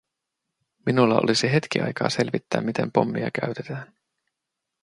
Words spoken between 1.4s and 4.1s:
hetki aikaa selvittää, miten pommia käytetään.